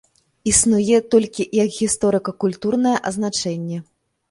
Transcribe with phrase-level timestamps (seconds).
[0.51, 3.77] Існуе толькі як гісторыка-культурная азначэнне.